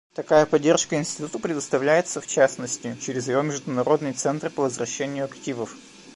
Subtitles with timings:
[0.15, 5.75] Такая поддержка Институту предоставляется, в частности, через его Международный центр по возвращению активов.